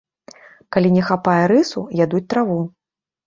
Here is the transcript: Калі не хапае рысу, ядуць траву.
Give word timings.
Калі 0.77 0.89
не 0.95 1.03
хапае 1.09 1.43
рысу, 1.53 1.79
ядуць 2.05 2.25
траву. 2.35 2.57